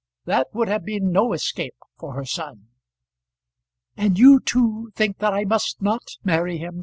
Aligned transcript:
That 0.25 0.47
would 0.55 0.67
have 0.67 0.83
been 0.83 1.11
no 1.11 1.31
escape 1.31 1.75
for 1.99 2.15
her 2.15 2.25
son. 2.25 2.69
"And 3.95 4.17
you 4.17 4.39
too 4.39 4.91
think 4.95 5.19
that 5.19 5.33
I 5.35 5.43
must 5.43 5.79
not 5.79 6.17
marry 6.23 6.57
him?" 6.57 6.79